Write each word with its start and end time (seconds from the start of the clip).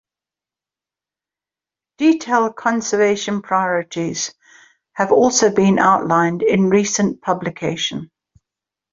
Detailed 1.99 2.55
conservation 2.55 3.43
priorities 3.43 4.33
have 4.93 5.11
also 5.11 5.53
been 5.53 5.77
outlined 5.77 6.41
in 6.41 6.65
a 6.65 6.69
recent 6.69 7.21
publication. 7.21 8.09